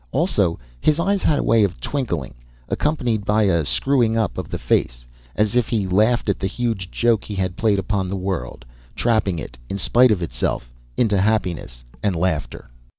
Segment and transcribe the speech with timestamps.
[0.11, 2.33] Also his eyes had a way of twinkling,
[2.67, 6.89] accompanied by a screwing up of the face, as if he laughed at the huge
[6.89, 11.83] joke he had played upon the world, trapping it, in spite of itself, into happiness
[12.01, 12.71] and laughter.